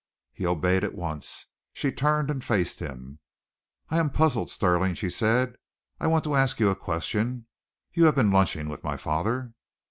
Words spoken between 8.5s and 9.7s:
with my father?"